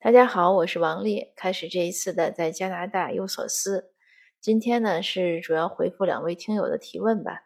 [0.00, 1.32] 大家好，我是王丽。
[1.34, 3.90] 开始这一次的在加拿大有所思。
[4.40, 7.40] 今天呢是主要回复两位听友的提问吧。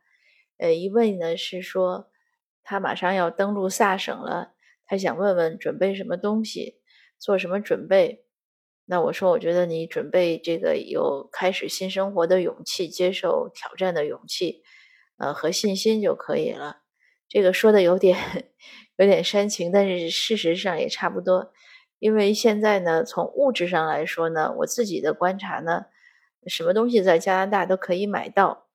[0.59, 2.11] 呃，一位呢是说
[2.63, 4.53] 他马上要登陆萨省了，
[4.85, 6.75] 他想问问准备什么东西，
[7.19, 8.27] 做什么准备。
[8.85, 14.63] 那我说，我觉得你准备这个有开始新生活的勇气，接受挑战的勇气，
[15.17, 16.83] 呃和信心就可以了。
[17.31, 18.53] 这个说的有点
[18.99, 21.55] 有点煽情，但是事实上也差不多。
[22.03, 25.87] 因为现在呢，从物质上来说呢，我自己的观察呢，
[26.49, 28.67] 什么东西在加拿大都可以买到，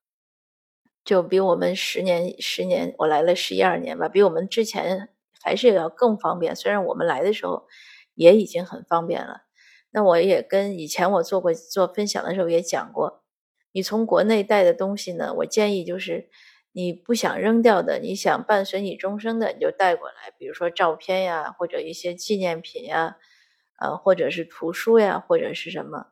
[1.03, 5.09] 就比我们十年十年我来了十一二年吧，比我们之前
[5.41, 6.55] 还是要更方便。
[6.55, 7.67] 虽然我们来的时候
[8.13, 9.41] 也已经很方便了，
[9.91, 13.25] 那我也跟以前我做过做分享的时候也讲过，
[13.73, 16.30] 你从国内带的东西呢，我建议就是。
[16.77, 20.31] 你不想扔掉的，你想伴随你终生的，你就带过来。
[20.38, 23.17] 比如说照片呀，或者一些纪念品呀，
[23.80, 26.09] 呃，或者是图书呀，或者是什么。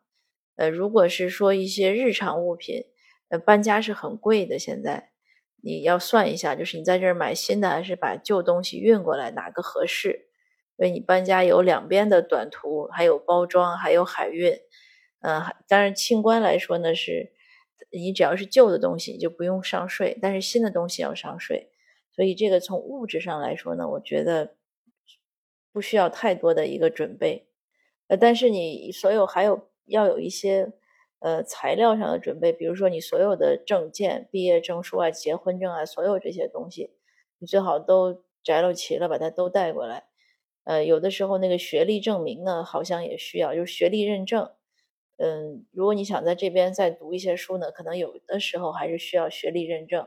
[0.56, 2.86] 呃，如果是说一些日常物品，
[3.30, 4.58] 呃，搬家是很贵的。
[4.58, 5.12] 现在
[5.62, 10.30] 你要算一下，就是你在这儿买新的，还是把旧东西运过来，哪个合适？
[10.78, 14.58] 因为你搬家有两边的短途，还有包装，还有海运。
[15.22, 17.35] 嗯，当然清关来说呢是。
[17.92, 21.70] 你只要是旧的东西，你就不用上税，但是新的东西要上税。
[22.12, 24.56] 所以这个从物质上来说呢，我觉得
[25.72, 27.48] 不需要太多的一个准备。
[28.08, 30.72] 呃，但是你所有还有要有一些
[31.20, 36.92] 呃材料上的准备，比如说你所有的证件、毕业证书啊、结婚证啊，所有这些东西，
[37.40, 40.04] 你最好都摘了齐了，把它都带过来。
[40.64, 44.52] 呃，有的时候那个学历证明呢，好像也需要，就是学历认证。
[45.18, 50.06] 嗯，如果你想在这边再读一些书呢，可能有的时候还是需要学历认证。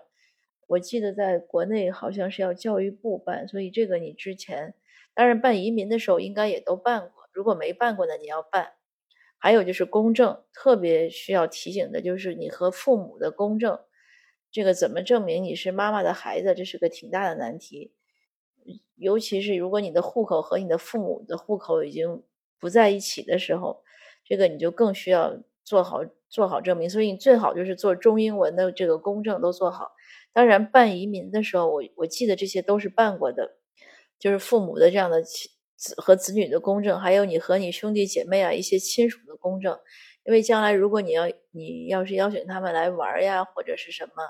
[0.67, 4.75] 我记得在国内好像是要教育部办，所以这个你之前
[5.14, 7.29] 当然办移民的时候应该也都办过。
[7.33, 8.73] 如果没办过呢，你要办。
[9.39, 13.81] 还有就是公证，特别需要提醒的就是你和父母的公证，
[14.51, 17.95] 这个怎么证明你是妈妈的孩子，这是个挺大的难题。
[18.96, 22.23] 尤其是如果你的户口和你的父母的户口已经
[22.58, 23.83] 不在一起的时候。
[24.28, 29.92] 这个你就更需要做好做好证明，所以你最好就是做中英文的这个公证都做好。
[30.34, 33.56] 当然，办移民的时候，我我记得这些都是办过的，
[34.18, 39.78] 就是父母的这样的子和子女的公证，还有你和你兄弟姐妹啊一些亲属的公证。
[40.24, 44.24] 因为将来如果你要你要是邀请他们来玩呀或者是什么，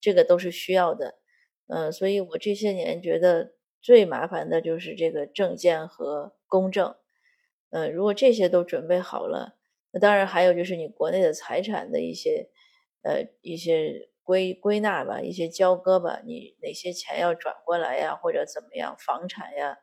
[0.00, 1.16] 这个都是需要的。
[1.66, 6.94] 嗯，所以我这些年觉得最麻烦的就是这个证件和公证。
[7.74, 9.56] 嗯，如果这些都准备好了，
[9.90, 12.48] 那当然还有就是你国内的财产的一些，
[13.02, 19.78] 呃，一些归归纳吧，一些交割吧，你哪些钱要转过来呀，或者怎么样，房产呀，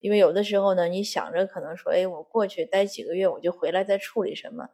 [0.00, 4.68] 因为有的时候呢，你想着可能说，哎，我过去待几个月，我就回来再处理什么，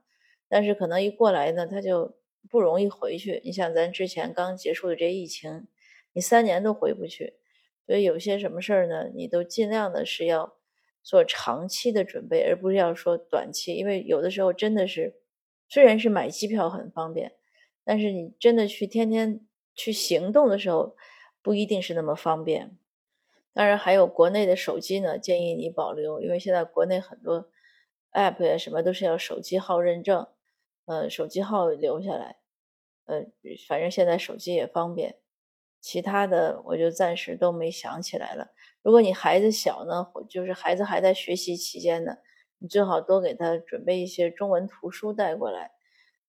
[0.49, 2.17] 但是可能一过来呢，他就
[2.51, 3.41] 不容易回去。
[3.45, 5.69] 你像咱之前刚结束的这疫情，
[6.13, 7.35] 你三年都回不去，
[7.87, 10.58] 所以有些什么事儿呢，你都尽量的是要。
[11.09, 15.15] 做长期的准备，而不是要说短期，因为有的时候真的是，
[15.67, 17.33] 虽然是买机票很方便，
[17.83, 19.41] 但是你真的去天天
[19.75, 20.95] 去行动的时候，
[21.41, 22.77] 不一定是那么方便。
[23.55, 27.49] 当然，还有国内的手机呢，建议你保留，因为现在国内很多
[28.13, 30.27] app 呀什么都是要手机号认证，
[30.85, 32.37] 呃，手机号留下来，
[33.07, 33.25] 呃，
[33.67, 35.17] 反正现在手机也方便。
[35.81, 38.49] 其他的我就暂时都没想起来了。
[38.89, 42.17] 如果你孩子小呢，就是孩子还在学习期间呢，
[42.59, 45.73] 你最好多给他准备一些中文图书带过来。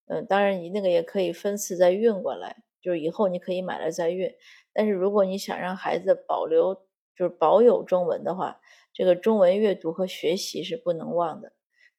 [0.08, 4.30] 嗯，当然你那个也可以分次再运过来，就是以后你可以买了再运。
[4.74, 6.76] 但是如果你想让孩子保留，
[7.16, 8.60] 就是保有中文的话，
[8.92, 11.54] 这个中文阅读和学习是不能忘的。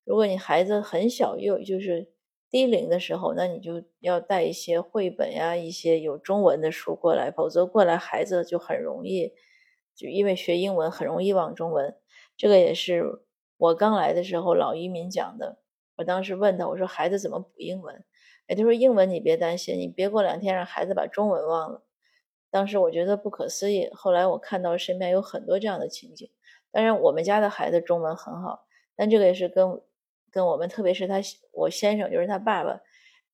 [0.05, 2.13] 如果你孩子很小，又就是
[2.51, 9.33] 低龄的时候，那你就要带一些绘本呀，一些有中文的书过来，否则过来孩子就很容易。
[10.01, 11.95] 就因为学英文很容易忘中文，
[12.35, 13.21] 这个也是
[13.59, 15.59] 我刚来的时候老移民讲的。
[15.97, 18.03] 我当时问他，我说孩子怎么补英文？
[18.47, 21.83] 哎，他说英文你别担心，你别过两天让孩子把中文忘了。
[22.51, 23.91] 当时我觉得不可思议。
[23.93, 26.31] 后来我看到身边有很多这样的情景。
[26.71, 28.65] 当然，我们家的孩子中文很好，
[28.97, 29.83] 但这个也是跟
[30.31, 31.21] 跟我们，特别是他
[31.53, 32.81] 我先生，就是他爸爸，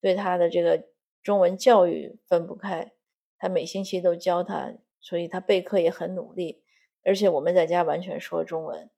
[0.01, 0.83] 对他的这个
[1.23, 2.91] 中文教育分不开。
[3.39, 4.75] 他每星期都教他。
[5.07, 6.65] 所以他备课也很努力，
[7.05, 8.91] 而且我们在家完全说中文，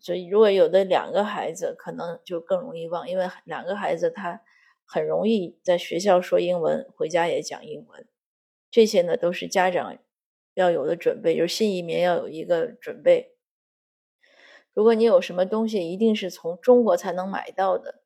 [0.00, 4.42] 所以如果有的两个孩子，可能就更容易忘，因为两个孩子他
[4.84, 8.08] 很容易在学校说英文，回家也讲英文，
[8.72, 9.96] 这些呢都是家长
[10.54, 13.36] 要有的准备，就是新移民要有一个准备。
[14.74, 18.02] 如果你有什么东西一定是从中国才能买到的，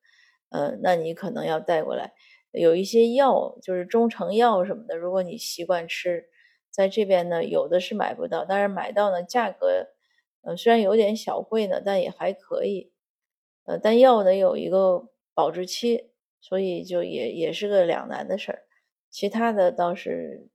[0.51, 2.13] 呃，那你可能要带过来。
[2.53, 6.29] 有一些药，就是中成药什么的，如果你习惯吃，
[6.75, 9.91] 在这边呢，有的是买不到，但是买到呢，价格，
[10.43, 12.91] 呃，虽然有点小贵呢，但也还可以。
[13.65, 16.11] 呃，但药呢有一个保质期，
[16.41, 18.63] 所以就也也是个两难的事儿。
[19.09, 20.49] 其他的倒是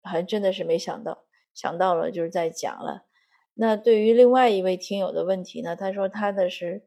[0.00, 3.06] 还真的是没想到，想到了就是在讲了。
[3.54, 6.84] 那对于另外一位听友的问题呢，他说他的是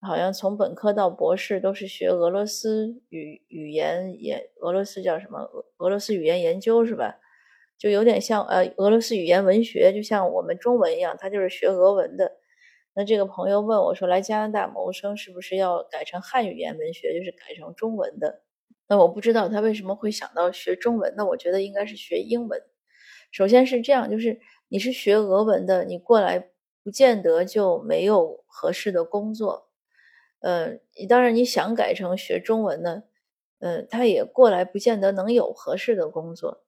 [0.00, 7.20] 好像从本科到博士都是学俄罗斯语语言研，俄罗斯叫什么俄俄罗斯语言研究是吧？
[7.84, 12.32] 就有点像呃俄罗斯语言文学，就像我们中文一样，他就是学俄文的。
[12.94, 18.40] 那这个朋友问我说，来加拿大谋生是不是要改成汉语言文学，就是改成中文的？
[18.88, 21.12] 那我不知道他为什么会想到学中文。
[21.14, 22.58] 那我觉得应该是学英文。
[23.30, 24.40] 首先是这样，就是
[24.70, 26.48] 你是学俄文的，你过来
[26.82, 29.68] 不见得就没有合适的工作。
[30.40, 33.02] 呃，当然你想改成学中文呢，
[33.58, 36.62] 呃，他也过来不见得能有合适的工作。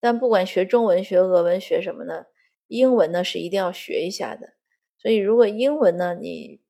[0.00, 2.26] 但不管学中文、学俄文、学什么呢，
[2.68, 4.54] 英文呢是一定要学一下的。
[4.98, 6.60] 所以，如果英文呢，你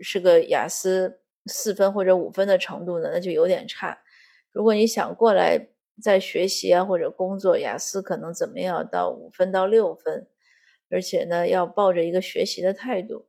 [0.00, 4.02] 是个雅思四分或者五分的程度呢，那就有点差。
[4.50, 5.68] 如果你想过来
[6.02, 10.26] 再学习啊，或者工作，雅思可能怎么样到五分到六分，
[10.90, 13.26] 而且呢，要抱着一个学习的态度，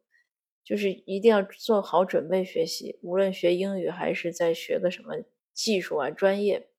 [0.63, 2.99] 就是一定要做好准备学习。
[3.01, 5.15] 无论学英语还是在学个什么
[5.53, 6.69] 技术啊、专业，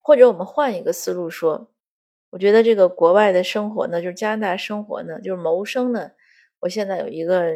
[0.00, 1.71] 或者我们换一个思路说，
[2.32, 6.12] 我觉得这个国外的生活呢，就是加拿大生活呢，就是谋生呢。
[6.60, 7.54] 我现在有一个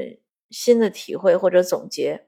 [0.51, 2.27] 新的体会或者总结，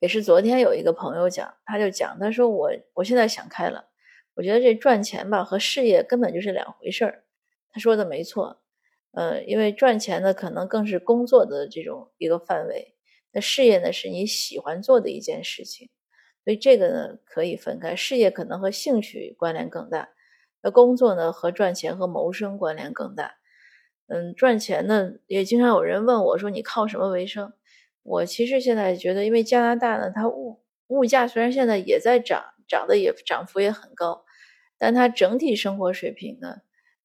[0.00, 3.88] 也是昨天有一个朋友讲，他就讲，他说我我现在想开了，
[4.34, 7.24] 我觉得这赚钱吧和事业根本就是两回事儿。
[7.72, 8.60] 他说的没错，
[9.12, 12.94] 呃，因为赚钱呢可能更是工作的这种一个范围，
[13.32, 15.88] 那事业呢是你喜欢做的一件事情，
[16.44, 20.10] 所以这个呢可以分开，事业可能和兴趣关联更大，
[20.62, 23.36] 那工作呢和赚钱和谋生关联更大。
[24.08, 27.52] 嗯，赚钱呢，也经常有人问我说：“你靠什么为生？”
[28.02, 34.24] 我其实现在觉得，因为加拿大呢，它物物价虽然现在也在涨，涨的也涨幅也很高，
[34.78, 36.56] 但它整体生活水平呢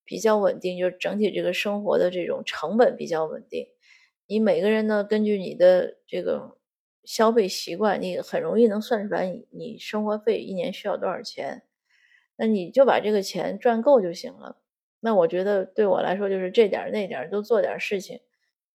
[0.04, 3.68] 比较稳定，就是整体这个生活的这种成本比较稳定。
[4.28, 6.58] 你每个人呢，根据你的这个
[7.04, 11.62] 消费习惯，你很容易能算出来你你生活费一年需要多少钱，
[12.38, 14.58] 那你就把这个钱赚够就行了。
[15.00, 18.22] 那我觉得对我来说就是这点那点都做点事情，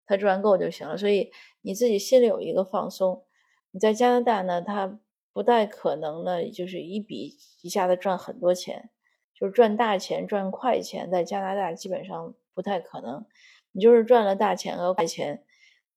[0.06, 0.96] 他赚够就行了。
[0.96, 3.24] 所以你自己心里有一个放松。
[3.72, 4.98] 你在加拿大呢，他
[5.32, 8.90] 不太可能呢，就是一笔一下子赚很多钱，
[9.32, 13.24] 就是赚大钱、赚快钱，在加拿大基本上不太可能。
[13.72, 15.44] 你就是赚了大钱和快钱，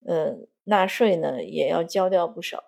[0.05, 0.35] 呃，
[0.65, 2.63] 纳税呢也要交掉不少。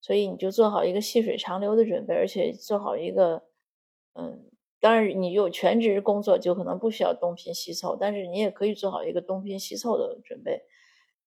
[0.00, 3.47] 所以你就做好一个细水长流的准备，而且做好一个，
[4.18, 4.44] 嗯。
[4.80, 10.62] 当然，你有全职工作就可能不需要东拼西凑，但是你也可以做好一个东拼西凑的准备。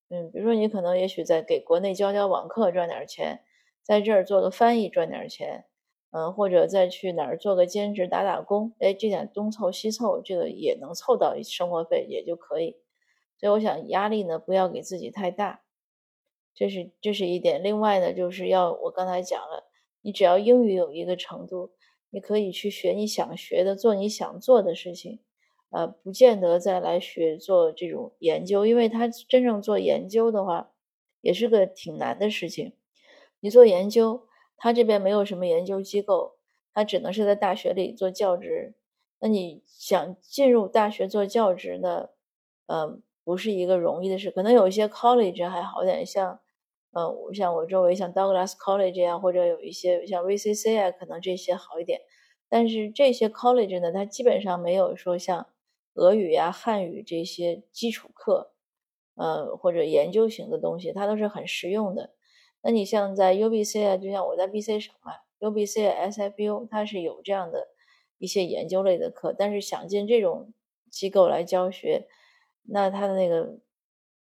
[0.08, 3.44] 嗯，比如说你可能也许在给国内教教网课赚点钱，
[3.82, 5.66] 在这儿做个翻译赚点钱，
[6.12, 12.78] 嗯，或者再去哪儿做个兼职打打工，哎，这点东凑西凑，这个也能凑到生活费也就可以。
[13.36, 15.60] 所以我想压力呢不要给自己太大，
[16.54, 17.62] 这是这是一点。
[17.62, 21.72] 另外呢，就是要我刚才讲了，你只要英语有一个程度。
[22.12, 25.18] 你可以去学你想学的，做你想做的事情，
[25.70, 30.72] 呃，不见得再来学做这种研究，因为他真正做研究的话，
[31.22, 32.74] 也是个挺难的事情。
[33.40, 34.26] 你做研究，
[34.58, 36.36] 他这边没有什么研究机构，
[36.74, 38.74] 他只能是在大学里做教职。
[39.18, 42.10] 那你想进入大学做教职呢？
[42.66, 44.30] 嗯，不是一个容易的事。
[44.30, 46.40] 可能有一些 college 还好点，像。
[46.92, 52.00] 呃，像我周围像 Douglas College 啊，或者有一些像 VCC 啊，可能这些好一点。
[52.48, 55.46] 但是这些 college 呢，它基本上没有说像
[55.94, 58.52] 俄语呀、汉语这些基础课，
[59.14, 62.10] 呃，或者研究型的东西，它都是很实用的。
[62.62, 67.68] 那你像在 UBC 啊，就像我在 BC 省嘛，UBC、SFU 它是有这样的
[68.18, 70.52] 一些研究类的课，但是想进这种
[70.90, 72.06] 机构来教学，
[72.64, 73.58] 那它的那个。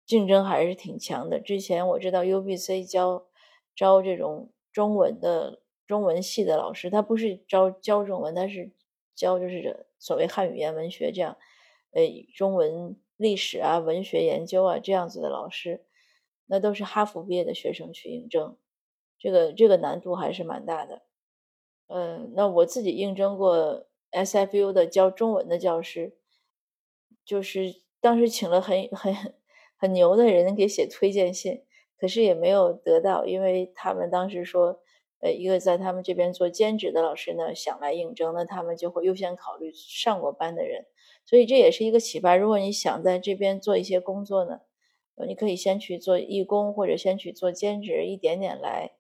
[0.06, 1.40] 竞争还是挺强的。
[1.40, 3.26] 之前我知道 UBC 教
[3.74, 8.70] 招这种中文的中文系的老师，他不是招教中文，他是
[9.14, 11.36] 教就是所谓汉语言文学这样，
[11.90, 12.02] 呃，
[12.34, 15.84] 中文历史啊、文学研究啊这样子的老师，
[16.46, 18.56] 那都是哈佛毕业的学生去应征，
[19.18, 21.02] 这个这个难度还是蛮大的。
[21.88, 26.16] 嗯，那我自己应征过 SFU 的教中文的教师，
[27.24, 29.34] 就是当时请了很很。
[29.76, 31.64] 很牛的人给写推荐信，
[31.98, 34.80] 可是也没有得到，因为他们当时说，
[35.20, 40.86] 呃，一个在他们这边做兼职的老师呢想来应征，那他们就会优先考虑上过班的人，
[41.24, 42.36] 所以这也是一个启发。
[42.36, 44.60] 如果你想在这边做一些工作呢，
[45.26, 48.92] 你可以先去做义工，或者先去做兼职，一点点来。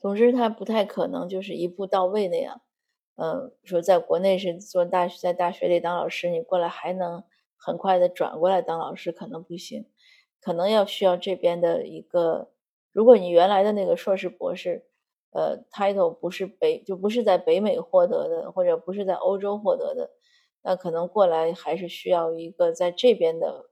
[0.00, 2.62] 总之，他不太可能就是一步到位那样。
[3.16, 7.22] 嗯，说在国内是做大学，在大学里当老师，你过来还能
[7.60, 9.86] 很快的转过来当老师，可能不行，
[10.40, 12.50] 可能要需要这边的一个。
[12.90, 14.86] 如果你原来的那个硕士博士，
[15.32, 20.10] 呃，title 不是北，就不是在北美获得的，或者不是在欧洲获得的，
[20.62, 23.70] 那可能过来还是需要一个在这边的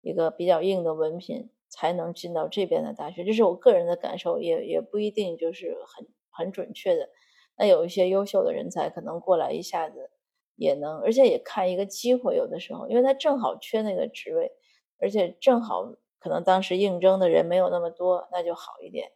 [0.00, 3.24] 一个比较硬的文凭，才能进到这边的大学。
[3.24, 7.08] 这是我个人的感受，也也不一定就是很很准确的。
[7.56, 10.10] 那有一些优秀的人才可能过来一下子
[10.56, 14.52] 也能，而且也看一个机会，有的时候，因为他正好缺那个职位，
[14.98, 19.12] 而且正好可能当时应征的人没有那么多，那就好一点。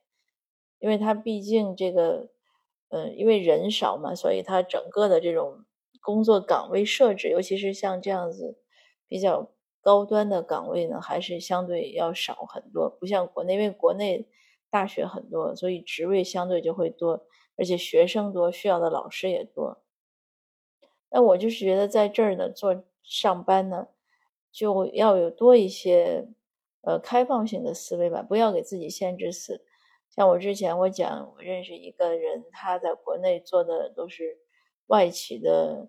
[0.78, 2.28] 因为他毕竟这个，
[2.90, 5.64] 嗯，因为人少嘛，所以他整个的这种
[6.02, 8.58] 工作岗位设置，尤其是像这样子
[9.08, 9.50] 比较
[9.80, 14.28] 高端的岗位呢，还是相对要少很多，不像国内，因为国内
[14.70, 17.26] 大学很多，所以职位相对就会多。
[17.58, 19.82] 而且学生多，需要的老师也多。
[21.10, 23.88] 那我就是觉得在这儿呢做上班呢，
[24.52, 26.28] 就要有多一些
[26.82, 29.64] 呃开放性的思维吧，不要给自己限制死。
[30.10, 34.38] 像我之前我讲，我认识一个人，他在国内做的都是
[34.86, 35.88] 外企的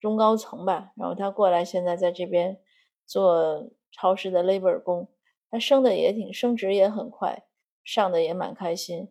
[0.00, 2.60] 中高层吧，然后他过来现在在这边
[3.06, 5.08] 做超市的 labor 工，
[5.50, 7.44] 他升的也挺升职也很快，
[7.84, 9.10] 上的也蛮开心，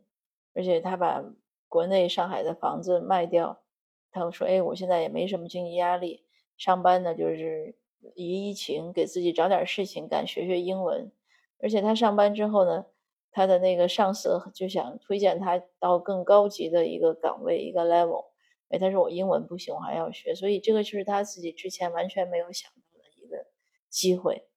[0.54, 1.24] 而且他把。
[1.70, 3.62] 国内上海的房子卖掉，
[4.12, 6.24] 他说：“哎，我现在也没什么经济压力，
[6.58, 7.76] 上班呢就是
[8.16, 11.12] 移疫情，给自己找点事情干，学学英文。
[11.60, 12.86] 而且他上班之后呢，
[13.32, 18.26] 他的那个上司就想推荐他到更高级的一个岗位，一个 level。
[18.70, 23.46] 哎，他说我英文不行，我还要学，所以这个就是他自己之前完全没有想到的一个
[23.90, 24.48] 机会。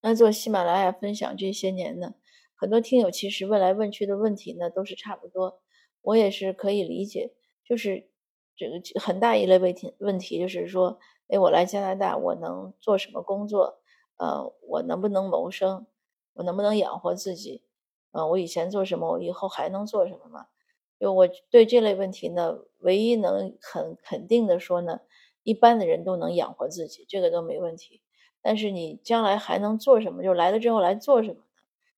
[0.00, 2.14] 那做喜马拉雅分享这些年呢，
[2.56, 5.60] 很多听友其实问来问去的问题呢，都是差不多。”
[6.02, 7.32] 我也是可以理解，
[7.64, 8.08] 就是
[8.56, 13.78] 这个很大一类问题，问题就是说，哎，我来加拿大，我能做什么工作？
[14.18, 15.86] 呃，我能不能谋生？
[16.34, 17.62] 我能不能养活自己？
[18.12, 20.46] 呃，我以前做什么，我以后还能做什么吗？
[21.00, 25.00] 就我对这类问题呢，唯一能很肯定的说呢，
[25.42, 28.02] 一般的人都能养活自己，这个都没问题。
[28.42, 30.22] 但是你将来还能做什么？
[30.22, 31.44] 就来了之后来做什么呢？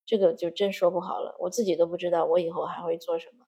[0.07, 3.45] 这个就真说不好了，我自己都不知道我以后还会做什么。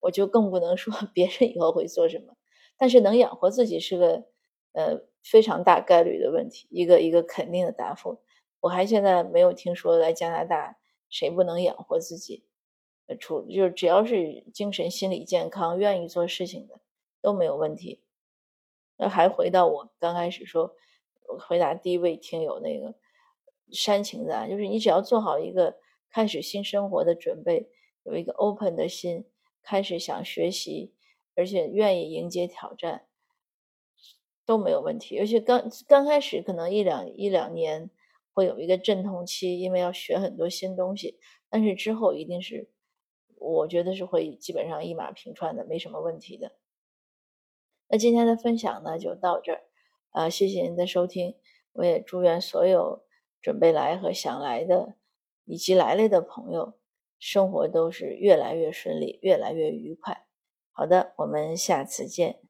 [0.00, 2.34] 我就更不能说 别人以后会做什么，
[2.80, 4.24] 但是能养活自己是个
[4.72, 8.22] 呃非常大概率的问题，一个一个肯定的答复。
[8.60, 10.78] 我还现在没有听说来加拿大
[11.10, 12.46] 谁不能养活自己，
[13.06, 16.80] 呃除就是只要是精神心理健康、愿意做事情的
[17.20, 18.02] 都没有问题。
[18.96, 20.74] 那还回到我刚开始说
[21.38, 22.94] 回答第一位听友那个
[23.70, 25.76] 煽情的，就是你只要做好一个
[26.10, 27.68] 开始新生活的准备，
[28.04, 29.26] 有一个 open 的心。
[29.62, 30.94] 开始想学习，
[31.40, 33.06] 而且愿意迎接挑战，
[34.44, 35.18] 都没有问题。
[35.18, 37.88] 而且刚刚开始可能一两一两年
[38.34, 41.18] 会有一个阵痛期，因为要学很多新东西。
[41.48, 42.68] 但是之后一定是，
[43.36, 46.52] 我觉得是会基本上一马平川的，没什么问题的。
[47.88, 49.62] 那今天的分享呢就到这儿，
[50.10, 51.36] 啊，谢谢您的收听。
[51.72, 53.06] 我也祝愿所有
[53.40, 54.96] 准备来和想来的
[55.46, 56.74] 以及来了的朋友。
[57.22, 60.26] 生活都是越来越顺利，越来越愉快。
[60.72, 62.49] 好的，我们下次见。